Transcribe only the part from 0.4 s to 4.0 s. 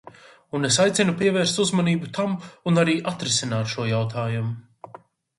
Un es aicinu pievērst uzmanību tam un arī atrisināt šo